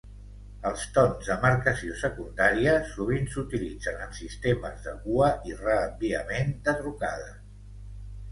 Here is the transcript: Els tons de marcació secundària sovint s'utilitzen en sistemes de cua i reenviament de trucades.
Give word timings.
Els 0.67 0.83
tons 0.93 1.27
de 1.31 1.35
marcació 1.41 1.97
secundària 2.03 2.71
sovint 2.93 3.29
s'utilitzen 3.33 4.01
en 4.05 4.15
sistemes 4.21 4.81
de 4.87 4.93
cua 5.03 5.29
i 5.51 5.55
reenviament 5.61 6.51
de 6.69 6.75
trucades. 6.81 7.39